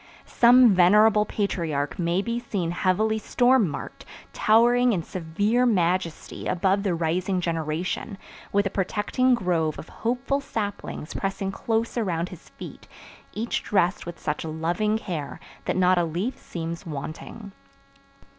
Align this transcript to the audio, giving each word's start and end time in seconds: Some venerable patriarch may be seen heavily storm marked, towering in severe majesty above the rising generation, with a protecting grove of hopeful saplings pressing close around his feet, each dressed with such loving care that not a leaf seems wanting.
Some 0.25 0.73
venerable 0.73 1.25
patriarch 1.25 1.99
may 1.99 2.23
be 2.23 2.39
seen 2.39 2.71
heavily 2.71 3.19
storm 3.19 3.69
marked, 3.69 4.03
towering 4.33 4.93
in 4.93 5.03
severe 5.03 5.63
majesty 5.67 6.47
above 6.47 6.81
the 6.81 6.95
rising 6.95 7.39
generation, 7.39 8.17
with 8.51 8.65
a 8.65 8.71
protecting 8.71 9.35
grove 9.35 9.77
of 9.77 9.89
hopeful 10.01 10.41
saplings 10.41 11.13
pressing 11.13 11.51
close 11.51 11.99
around 11.99 12.29
his 12.29 12.49
feet, 12.49 12.87
each 13.33 13.61
dressed 13.61 14.07
with 14.07 14.17
such 14.19 14.43
loving 14.43 14.97
care 14.97 15.39
that 15.65 15.77
not 15.77 15.99
a 15.99 16.03
leaf 16.03 16.35
seems 16.35 16.83
wanting. 16.83 17.51